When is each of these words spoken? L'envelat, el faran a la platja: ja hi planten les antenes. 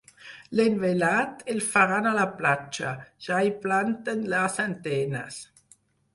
L'envelat, 0.59 1.43
el 1.53 1.61
faran 1.73 2.07
a 2.13 2.13
la 2.21 2.23
platja: 2.39 2.95
ja 3.27 3.43
hi 3.43 3.53
planten 3.67 4.27
les 4.35 4.59
antenes. 4.67 5.41